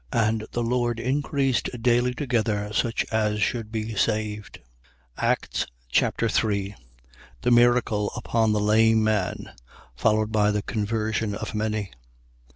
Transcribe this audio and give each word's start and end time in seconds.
And 0.11 0.47
the 0.51 0.63
Lord 0.63 0.99
increased 0.99 1.69
daily 1.79 2.15
together 2.15 2.73
such 2.73 3.05
as 3.11 3.39
should 3.39 3.71
be 3.71 3.93
saved. 3.93 4.57
Acts 5.15 5.67
Chapter 5.91 6.27
3 6.27 6.73
The 7.43 7.51
miracle 7.51 8.09
upon 8.15 8.51
the 8.51 8.59
lame 8.59 9.03
man, 9.03 9.51
followed 9.95 10.31
by 10.31 10.49
the 10.49 10.63
conversion 10.63 11.35
of 11.35 11.53
many. 11.53 11.91